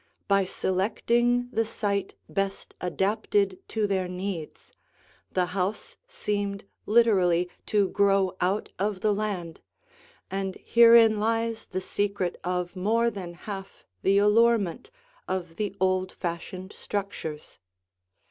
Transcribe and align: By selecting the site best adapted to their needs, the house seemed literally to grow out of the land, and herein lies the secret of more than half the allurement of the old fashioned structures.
By 0.27 0.45
selecting 0.45 1.47
the 1.51 1.63
site 1.63 2.15
best 2.27 2.73
adapted 2.81 3.59
to 3.67 3.85
their 3.85 4.07
needs, 4.07 4.71
the 5.31 5.45
house 5.53 5.95
seemed 6.07 6.63
literally 6.87 7.47
to 7.67 7.87
grow 7.87 8.35
out 8.41 8.69
of 8.79 9.01
the 9.01 9.13
land, 9.13 9.61
and 10.31 10.55
herein 10.65 11.19
lies 11.19 11.67
the 11.67 11.81
secret 11.81 12.39
of 12.43 12.75
more 12.75 13.11
than 13.11 13.35
half 13.35 13.85
the 14.01 14.17
allurement 14.17 14.89
of 15.27 15.57
the 15.57 15.75
old 15.79 16.11
fashioned 16.13 16.73
structures. 16.73 17.59